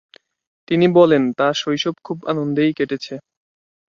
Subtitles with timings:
[0.67, 3.13] তিনি বলেন তার শৈশব খুবই আনন্দে কেটেছে।